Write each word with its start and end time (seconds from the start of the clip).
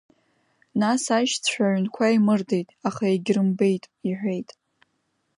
Нас 0.79 1.03
аишьцәа 1.15 1.63
аҩнқәа 1.67 2.05
еимырдеит, 2.11 2.69
аха 2.87 3.03
егьрымбеит,— 3.11 3.83
иҳәеит. 4.07 4.49